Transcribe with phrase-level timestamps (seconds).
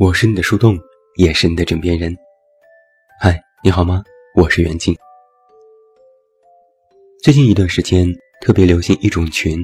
[0.00, 0.78] 我是你的树洞，
[1.16, 2.16] 也是你的枕边人。
[3.20, 4.02] 嗨，你好吗？
[4.34, 4.96] 我是袁静。
[7.22, 8.08] 最近一段时间
[8.40, 9.62] 特别流行一种群，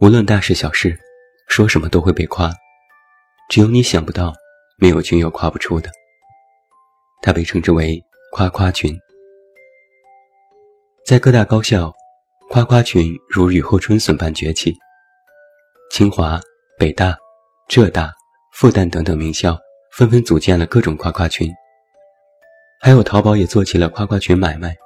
[0.00, 0.94] 无论大事小事，
[1.48, 2.52] 说什么都会被夸，
[3.48, 4.34] 只有你想不到，
[4.76, 5.90] 没有群友夸不出的。
[7.22, 7.98] 它被称之为
[8.36, 8.94] “夸夸群”。
[11.06, 11.90] 在各大高校，
[12.50, 14.76] 夸夸群如雨后春笋般崛起。
[15.90, 16.38] 清华、
[16.78, 17.16] 北大、
[17.66, 18.12] 浙大、
[18.52, 19.58] 复旦等等名校
[19.92, 21.50] 纷纷组建了各种夸夸群，
[22.80, 24.76] 还有淘宝也做起了夸夸群买卖，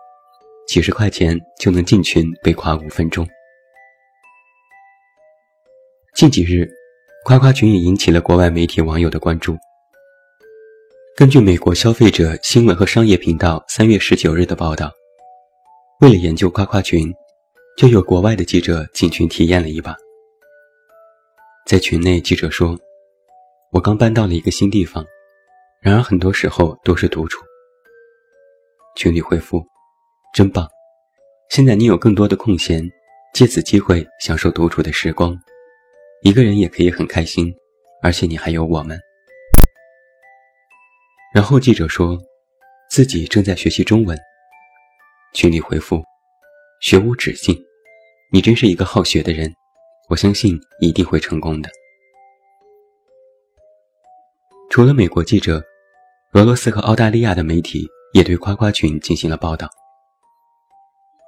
[0.67, 3.27] 几十块钱就能进群被夸五分钟。
[6.15, 6.67] 近几日，
[7.25, 9.57] 夸夸群也引起了国外媒体网友的关注。
[11.17, 14.91] 根据美国消费者新闻和商业频道三月十九日的报道。
[16.01, 17.13] 为了研究夸夸群，
[17.77, 19.97] 就有国外的记者进群体验了一把。
[21.67, 22.79] 在群内，记者说
[23.77, 25.05] ：“我刚搬到了一个新地方，
[25.83, 27.45] 然而很多时候都是独处。”
[28.97, 29.63] 群里回复
[30.33, 30.67] ：“真棒！
[31.51, 32.83] 现在你有更多的空闲，
[33.35, 35.39] 借此机会享受独处的时光，
[36.23, 37.55] 一个人也可以很开心，
[38.03, 38.99] 而且你还有我们。”
[41.35, 42.19] 然后记者说
[42.89, 44.19] ：“自己正在学习中文。”
[45.37, 46.03] 群里回复
[46.81, 47.55] ：“学无止境，
[48.33, 49.55] 你真是一个好学的人，
[50.09, 51.69] 我相信一定会成功的。”
[54.77, 55.65] 除了美国记者，
[56.35, 59.67] 俄罗斯和澳大利亚的媒体也对夸夸群进行了报道。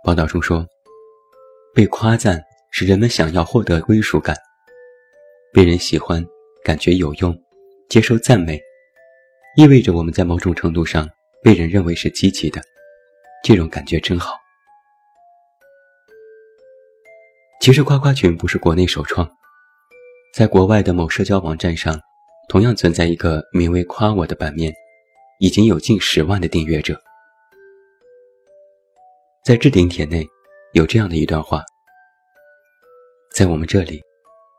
[0.05, 0.67] 报道中说
[1.75, 4.37] ：“被夸赞是人们想要获得归属感，
[5.51, 6.23] 被人喜欢，
[6.63, 7.35] 感觉有用，
[7.89, 8.61] 接受赞美，
[9.57, 11.09] 意味着我们在某种程度上
[11.43, 12.61] 被人认为是积极的。”
[13.43, 14.39] 这种感觉真好。
[17.63, 19.27] 其实夸夸群不是国内首创，
[20.35, 21.99] 在国外的某社交网站上，
[22.49, 24.73] 同样存在一个名为“夸我”的版面，
[25.39, 26.99] 已经有近十万的订阅者。
[29.45, 30.27] 在置顶帖内，
[30.73, 31.63] 有这样的一段话：
[33.35, 34.03] 在我们这里，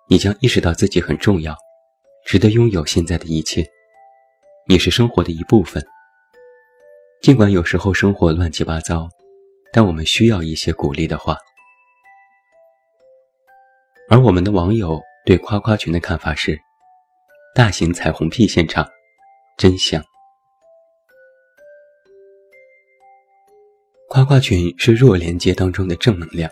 [0.08, 1.56] 你将意识到自己很重要，
[2.26, 3.66] 值得拥有现在的一切，
[4.68, 5.84] 你是生活的一部分。
[7.24, 9.10] 尽管有时候生活乱七八糟，
[9.74, 11.36] 但我们需要一些鼓励的话。
[14.12, 16.60] 而我们的网友对夸夸群的看法是：
[17.60, 18.90] 大型彩虹屁现场，
[19.58, 20.02] 真香。
[24.08, 26.50] 夸夸群是弱连接当中的正能量，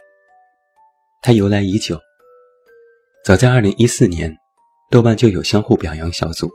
[1.21, 1.97] 它由来已久。
[3.23, 4.37] 早在2014年，
[4.91, 6.51] 豆瓣就有相互表扬小组，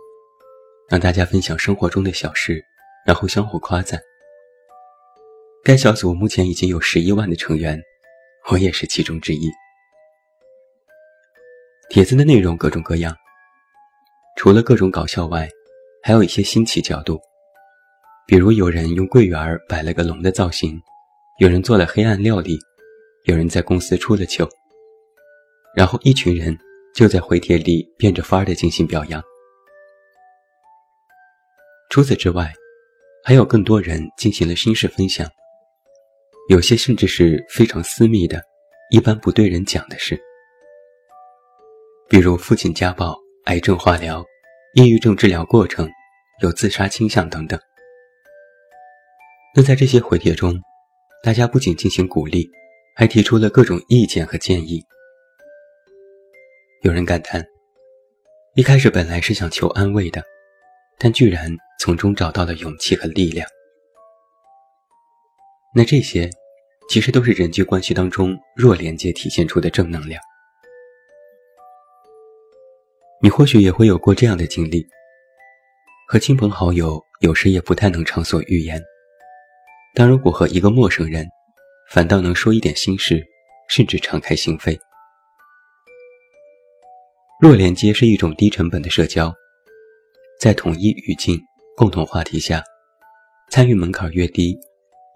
[0.91, 2.63] 让大家分享生活中的小事。
[3.07, 3.99] 然后相互夸赞。
[5.65, 7.81] 该小组目前已经有十一万的成员，
[8.51, 9.51] 我也是其中之一。
[11.89, 13.17] 帖子的内容各种各样，
[14.37, 15.48] 除了各种搞笑外，
[16.03, 17.20] 还有一些新奇角度，
[18.26, 20.81] 比如有人用桂圆摆了个龙的造型，
[21.38, 22.59] 有人做了黑暗料理，
[23.25, 24.48] 有人在公司出了糗，
[25.76, 26.56] 然后一群人
[26.94, 29.22] 就在回帖里变着法儿的进行表扬。
[31.91, 32.53] 除此之外，
[33.22, 35.28] 还有更多人进行了心事分享，
[36.48, 38.42] 有些甚至是非常私密的，
[38.91, 40.19] 一般不对人讲的事，
[42.09, 44.25] 比如父亲家暴、癌症化疗、
[44.75, 45.91] 抑郁症治疗过程、
[46.42, 47.58] 有自杀倾向等等。
[49.54, 50.54] 那在这些回帖中，
[51.22, 52.50] 大家不仅进行鼓励，
[52.97, 54.82] 还提出了各种意见和建议。
[56.82, 57.44] 有人感叹，
[58.54, 60.22] 一开始本来是想求安慰的，
[60.98, 61.50] 但居然。
[61.80, 63.44] 从中找到了勇气和力量。
[65.74, 66.30] 那这些，
[66.88, 70.22] 其实都是人际关系当中弱连接体现出的正能量。
[73.22, 74.84] 你或许也会有过这样的经历：
[76.09, 78.83] 和亲朋好友有时也不太能畅所欲言，
[79.94, 81.25] 但如果和一个陌生人，
[81.88, 83.25] 反倒能说一点心事，
[83.69, 84.77] 甚至敞开心扉。
[87.41, 89.33] 弱连接是一种低成本的社交，
[90.41, 91.41] 在统一语境。
[91.74, 92.63] 共同话题下，
[93.51, 94.54] 参与门槛越低，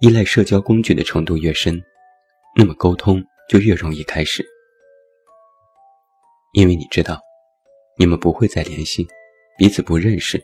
[0.01, 1.79] 依赖社交工具的程度越深，
[2.57, 4.43] 那么沟通就越容易开始。
[6.55, 7.21] 因为你知道，
[7.99, 9.07] 你们不会再联系，
[9.57, 10.43] 彼此不认识，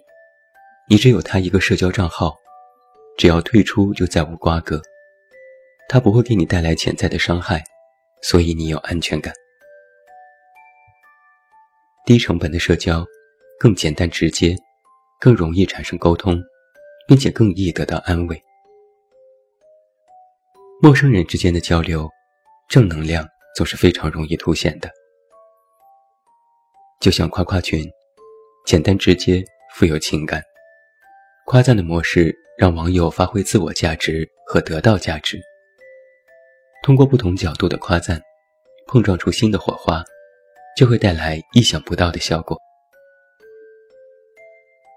[0.88, 2.34] 你只有他一个社交账号，
[3.16, 4.81] 只要退出就再无瓜葛，
[5.88, 7.62] 他不会给你带来潜在的伤害，
[8.22, 9.32] 所以你有安全感。
[12.04, 13.06] 低成本的社交，
[13.58, 14.56] 更简单直接。
[15.20, 16.43] 更容易产生沟通，
[17.06, 18.43] 并且更易得到安慰。
[20.82, 22.10] 陌生人之间的交流，
[22.69, 24.90] 正能量总是非常容易凸显的。
[27.02, 27.84] 就像夸夸群，
[28.64, 29.44] 简单直接，
[29.75, 30.40] 富有情感。
[31.46, 35.37] 夸赞的模式让网友发挥自我价值和得到价值。
[36.81, 38.22] 通过不同角度的夸赞，
[38.87, 40.04] 碰撞出新的火花，
[40.76, 42.56] 就会带来意想不到的效果。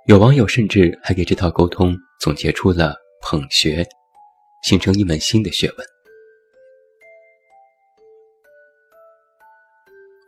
[0.06, 3.84] 有网友甚至还给这套沟通总结出了捧学，
[4.62, 5.95] 形成一门新的学问。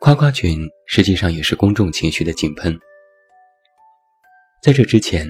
[0.07, 2.79] 夸夸群实际上也是公众情绪的井喷。
[4.63, 5.27] 在这之前，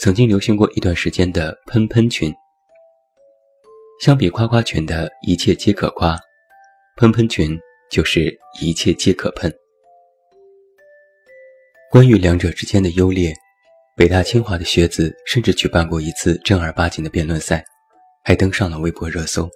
[0.00, 2.32] 曾经流行过一段时间的喷喷群。
[4.00, 6.18] 相比夸夸群的一切皆可夸，
[6.96, 7.54] 喷喷群
[7.90, 9.52] 就是一切皆可喷。
[11.90, 13.30] 关于两者之间的优劣。
[13.94, 17.62] 北大清华的学子甚至举办过一次正儿八经的辩论赛，
[18.24, 19.50] 还登上了微博热搜。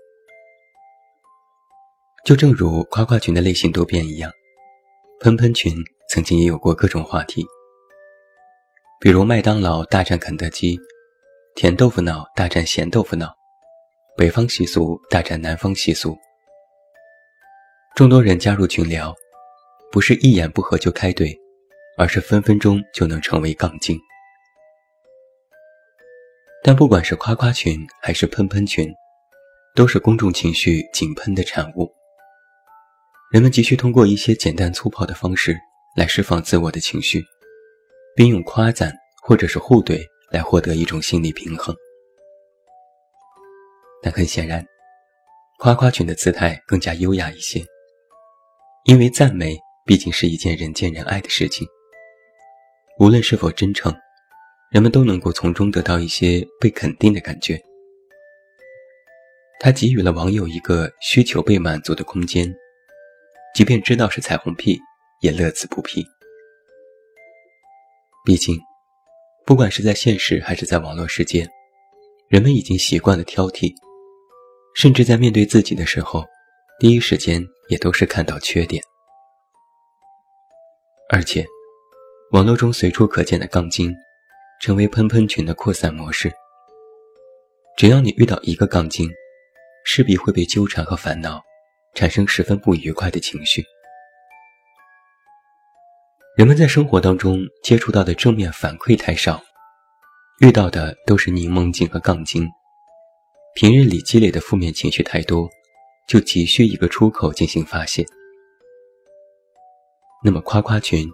[2.27, 4.31] 就正如夸夸群的类型多变一样，
[5.21, 5.75] 喷喷群
[6.09, 7.45] 曾经也有过各种话题，
[9.01, 10.79] 比如麦当劳大战肯德基，
[11.57, 13.35] 甜豆腐脑大战咸豆腐脑，
[14.17, 16.17] 北方习俗大战南方习俗。
[17.97, 19.13] 众多人加入群聊，
[19.91, 21.37] 不是一言不合就开怼，
[21.97, 23.99] 而是分分钟就能成为杠精。
[26.63, 28.89] 但不管是夸夸群还是喷喷群，
[29.75, 31.93] 都是公众情绪井喷的产物。
[33.31, 35.55] 人们急需通过一些简单粗暴的方式
[35.95, 37.23] 来释放自我的情绪，
[38.17, 38.91] 并用夸赞
[39.23, 41.77] 或者是互怼来获得一种心理平衡。
[44.03, 44.65] 但很显然，
[45.59, 47.63] 夸夸群的姿态更加优雅一些，
[48.85, 51.69] 因为赞美毕竟是一件人见人爱的事情，
[52.99, 53.95] 无论是否真诚。
[54.71, 57.59] 人们都能够从中得到一些被肯定的感觉。
[59.61, 62.55] 他给予了网友一个需求被满足的空间，
[63.55, 64.79] 即便知道是彩虹屁，
[65.21, 66.05] 也乐此不疲。
[68.25, 68.59] 毕竟，
[69.47, 71.49] 不管是在现实还是在网络世界，
[72.29, 73.73] 人们已经习惯了挑剔，
[74.75, 76.25] 甚至在面对自己的时候，
[76.79, 78.83] 第一时间也都是看到缺点。
[81.11, 81.47] 而且，
[82.33, 83.95] 网络中随处可见的杠精。
[84.61, 86.33] 成为喷喷群的扩散模式。
[87.77, 89.09] 只要你遇到一个杠精，
[89.85, 91.41] 势必会被纠缠和烦恼，
[91.99, 93.65] 产生十分不愉快的情绪。
[96.37, 99.43] 人们在生活当中接触到的正面反馈太少，
[100.39, 102.49] 遇到的都是柠檬精和杠精。
[103.57, 105.51] 平日里积累的负面情绪太多，
[106.07, 108.07] 就急需一个出口进行发泄。
[110.23, 111.05] 那么夸夸群，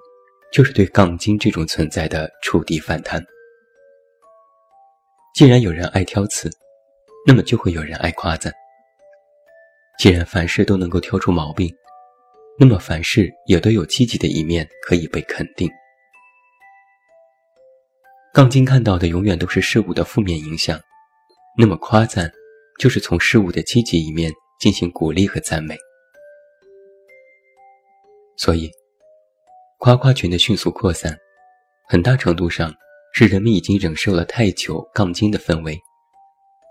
[0.52, 3.25] 就是对杠精这种存在的触底反弹。
[5.34, 6.50] 既然有人爱挑刺，
[7.26, 8.52] 那么就会有人爱夸赞。
[9.99, 11.73] 既然凡事都能够挑出毛病，
[12.58, 15.70] 那么凡事也都有积极的一面可以被肯定。
[18.32, 20.81] 杠精看到的永远都是事物的负面影响，
[21.56, 22.31] 那么夸赞
[22.79, 25.76] 就是从事物的积极一面进行鼓励和赞美。
[28.37, 28.70] 所以，
[29.79, 31.17] 夸夸群的迅速扩散，
[31.88, 32.75] 很大程度上。
[33.17, 35.79] 是人们已经忍受了太久杠精的氛围，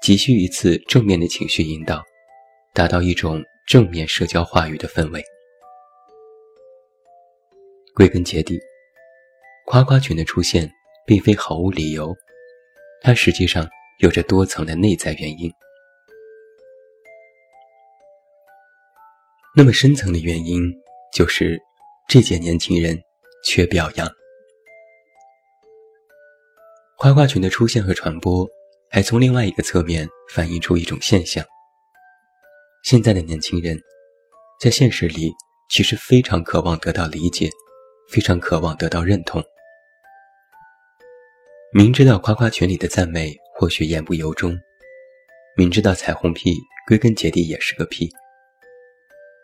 [0.02, 2.04] 急需一次正面的情绪引导，
[2.74, 5.24] 达到一种正面社交话语的氛围。
[7.94, 8.60] 归根结底，
[9.68, 10.68] 夸夸群的出现
[11.06, 12.15] 并非毫无理由，
[13.01, 15.51] 它实际上有着多层的内在原因。
[19.56, 20.63] 那么深层的原因
[21.13, 21.62] 就是
[22.10, 23.00] 这届年轻人
[23.46, 24.10] 缺表扬。
[26.98, 28.48] 夸夸群的出现和传播，
[28.89, 31.46] 还从另外一个侧面反映出一种现象：
[32.84, 33.80] 现在的年轻人，
[34.60, 35.32] 在现实里
[35.70, 37.50] 其实非常渴望得到理解，
[38.10, 39.42] 非常渴望得到认同。
[41.74, 44.54] 明知道夸夸群里的赞美或许言不由衷，
[45.56, 46.54] 明知道彩虹屁
[46.86, 48.10] 归根结底也是个屁，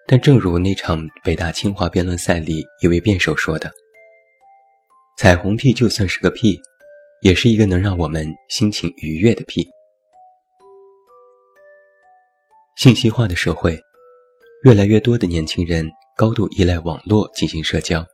[0.05, 3.71] 但正如那场北大清华辩论赛里一位辩手说的
[5.17, 6.59] ：“彩虹屁就算是个屁。”
[7.21, 9.67] 也是一个能让我们心情愉悦的屁。
[12.79, 13.77] 信息化的社会，
[14.63, 18.05] 越来越多的年轻人高度依赖网络进行社交，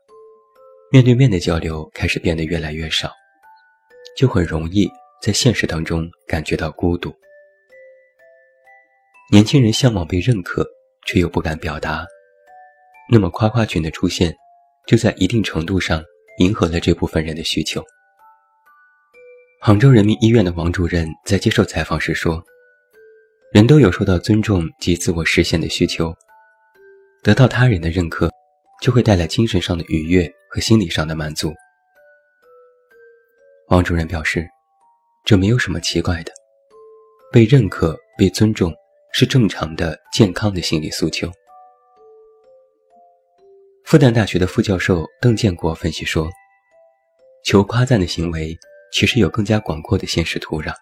[0.92, 3.12] 面对面的交流开始变得越来越少，
[4.18, 4.90] 就很容易
[5.22, 7.14] 在现实当中感觉到孤独。
[9.32, 10.68] 年轻人向往被认可，
[11.06, 12.04] 却又不敢表达，
[13.12, 14.36] 那么夸夸群的出现，
[14.88, 16.04] 就在一定程度上
[16.40, 17.84] 迎合了这部分人的需求。
[19.62, 22.44] 杭州人民医院的王主任在接受采访时说
[23.56, 26.14] ：“人都有受到尊重及自我实现的需求，
[27.24, 28.30] 得到他人的认可，
[28.82, 31.54] 就会带来精神上的愉悦和心理上的满足。
[33.70, 34.46] 王主任表示，
[35.24, 36.34] 这没有什么奇怪的，
[37.32, 38.74] 被认可、被尊重
[39.14, 41.32] 是正常的、健康的心理诉求。
[43.86, 46.30] 复旦大学的副教授邓建国分析说，
[47.46, 48.54] 求夸赞的行为
[48.92, 50.74] 其实有更加广阔的现实土壤。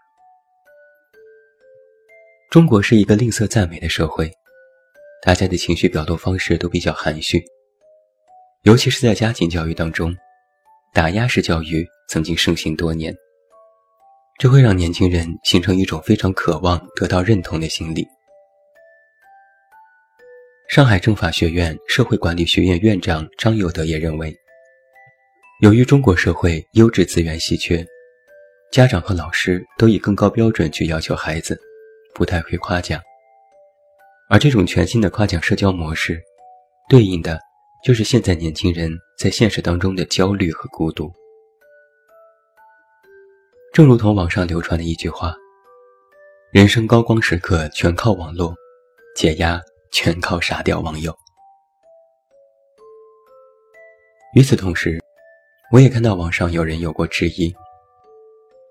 [2.53, 4.31] 中国是一个吝啬赞美的社会，
[5.23, 7.43] 大家的情绪表露方式都比较含蓄，
[8.61, 10.15] 尤其是在家庭教育当中，
[10.93, 13.11] 打压式教育曾经盛行多年，
[14.37, 18.07] 这会让年轻人形成一种非常渴望得到认同的心理。
[20.69, 24.31] 上海政法学院社会管理学院院长张有德也认为，
[25.61, 27.83] 由于中国社会优质资源稀缺，
[28.71, 31.59] 家长和老师都以更高标准去要求孩子，
[32.13, 33.01] 不太会夸奖。
[34.29, 36.21] 而这种全新的夸奖社交模式，
[36.89, 37.39] 对应的
[37.83, 41.11] 就是现在年轻人在现实当中的焦虑和孤独。
[43.73, 45.35] 正如同网上流传的一句话
[46.51, 48.55] ：“人生高光时刻全靠网络，
[49.15, 49.61] 解压。”
[49.95, 51.15] 全靠傻屌网友。
[54.33, 54.99] 与此同时，
[55.71, 57.53] 我也看到网上有人有过质疑：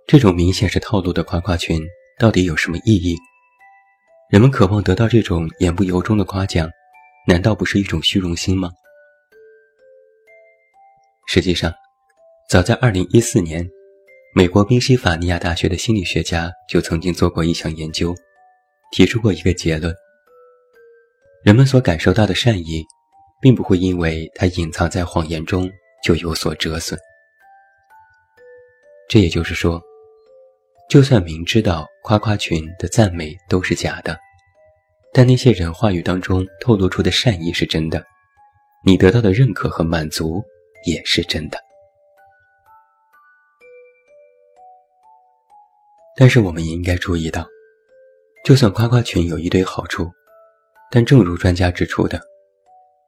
[0.04, 1.80] 这种明显是套路的夸夸群
[2.18, 3.16] 到底有什么意义？
[4.32, 6.66] 人们渴望得到这种言不由衷的夸奖，
[7.28, 8.70] 难道不是一种虚荣心吗？
[11.26, 11.70] 实际上，
[12.48, 13.68] 早在2014年，
[14.34, 18.14] 美国宾夕法尼亚大学的心理学家就曾经做过一项研究，
[18.90, 19.94] 提出过一个结论。
[21.44, 22.82] 人们所感受到的善意，
[23.38, 25.70] 并不会因为它隐藏在谎言中
[26.02, 26.98] 就有所折损。
[29.10, 29.78] 这也就是说，
[30.92, 34.14] 就算明知道夸夸群的赞美都是假的，
[35.10, 38.04] 但那些人话语当中透露出的善意是真的，
[38.84, 40.44] 你得到的认可和满足
[40.84, 41.58] 也是真的。
[46.14, 47.48] 但是我们也应该注意到，
[48.44, 50.12] 就算夸夸群有一堆好处。
[50.90, 52.20] 但正如专家指出的，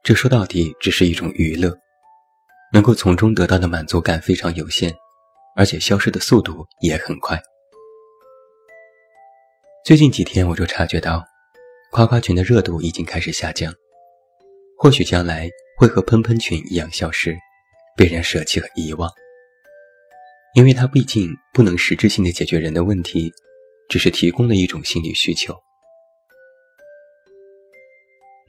[0.01, 1.77] 这说到底只是一种娱乐，
[2.73, 4.91] 能够从中得到的满足感非常有限，
[5.55, 7.39] 而且消失的速度也很快。
[9.85, 11.23] 最近几天我就察觉到，
[11.91, 13.71] 夸夸群的热度已经开始下降，
[14.75, 17.37] 或许将来会和喷喷群一样消失，
[17.95, 19.07] 被人舍弃和遗忘，
[20.55, 23.31] 因为它毕竟不能实质性的解决人的问题，
[23.87, 25.55] 只是提供了一种心理需求。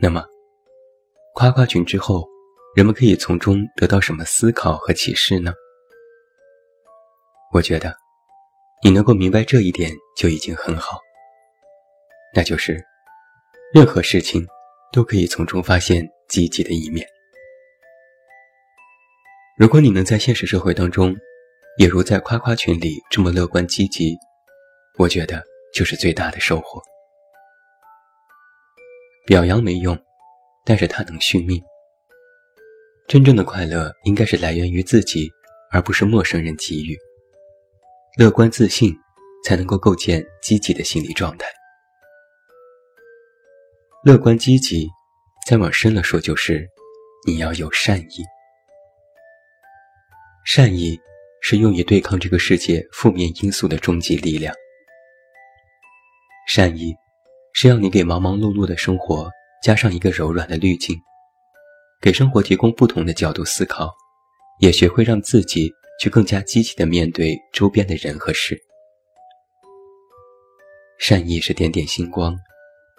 [0.00, 0.24] 那么，
[1.34, 2.26] 夸夸群之后，
[2.74, 5.52] 人们可以从中得到什么思考和启示呢？
[7.52, 7.94] 我觉得，
[8.82, 10.98] 你能够明白这一点就已经很好。
[12.36, 12.84] 那就是，
[13.72, 14.46] 任何事情
[14.92, 17.08] 都可以从中发现积极的一面。
[19.56, 21.16] 如果你能在现实社会当中，
[21.78, 24.14] 也如在夸夸群里这么乐观积极，
[24.98, 26.78] 我觉得就是最大的收获。
[29.24, 29.98] 表扬没用，
[30.62, 31.58] 但是它能续命。
[33.08, 35.32] 真正的快乐应该是来源于自己，
[35.70, 36.98] 而不是陌生人给予。
[38.18, 38.94] 乐观自信，
[39.42, 41.46] 才能够构建积极的心理状态。
[44.06, 44.88] 乐观积极，
[45.48, 46.64] 再往深了说，就是
[47.26, 48.22] 你要有善意。
[50.44, 50.96] 善意
[51.40, 54.54] 是用于对抗这个世界负面因素的终极力量。
[56.46, 56.94] 善意。
[57.52, 59.28] 是要你给忙忙碌碌的生活
[59.60, 60.94] 加上一个柔软的滤镜，
[62.00, 63.90] 给生活提供不同的角度思考，
[64.60, 68.56] 也学会让自己去更加积极的面对周边的人和事。
[70.98, 72.36] 善意是点点星光，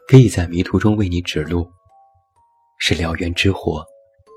[0.08, 1.68] 可以在迷途中为你指路；
[2.80, 3.86] 是燎原之火，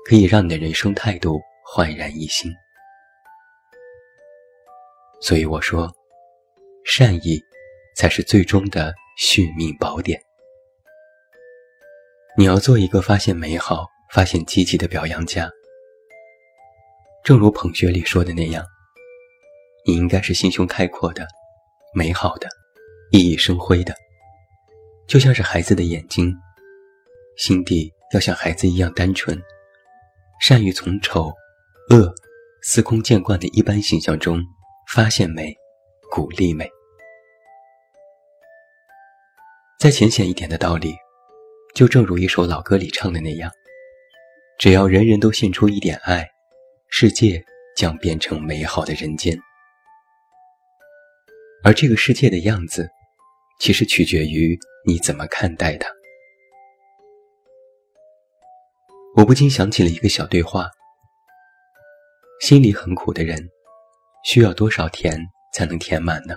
[0.05, 2.51] 可以让你的人生态度焕然一新。
[5.21, 5.91] 所以我说，
[6.83, 7.39] 善意
[7.95, 8.93] 才是最终的。
[9.17, 10.19] 续命宝典，
[12.35, 15.51] 你要做一个发现美好、发现积极的表扬家。
[17.23, 18.65] 正如捧学里说的那样，
[19.85, 21.27] 你应该是心胸开阔的、
[21.93, 22.49] 美好的、
[23.11, 23.93] 熠熠生辉的，
[25.07, 26.33] 就像是孩子的眼睛，
[27.37, 29.41] 心地要像孩子一样单纯，
[30.39, 31.31] 善于从丑、
[31.89, 32.13] 恶、
[32.61, 34.41] 司空见惯的一般形象中
[34.87, 35.53] 发现美、
[36.09, 36.69] 鼓励美。
[39.79, 40.95] 再浅显一点的道理，
[41.73, 43.51] 就正如一首老歌里唱的那样：
[44.57, 46.25] 只要人人都献出一点爱，
[46.87, 47.43] 世界
[47.75, 49.37] 将变成美好的人间。
[51.63, 52.89] 而这个世界的样子，
[53.61, 55.87] 其实取决于你怎么看待它。
[59.15, 60.67] 我不禁想起了一个小对话：
[62.39, 63.37] 心里很苦的人，
[64.25, 65.15] 需要多少甜
[65.53, 66.33] 才能填满呢？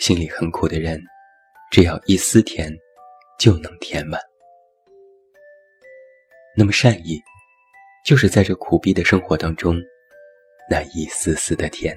[0.00, 1.00] 心里很苦的人，
[1.70, 2.76] 只要一丝甜，
[3.38, 4.20] 就能填满。
[6.56, 7.20] 那么善意，
[8.04, 9.80] 就是在这苦逼的生活当中，
[10.68, 11.96] 那一丝丝的甜。